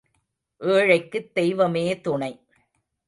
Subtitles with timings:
[0.61, 2.31] ஏழைக்குத் தெய்வமே துணை.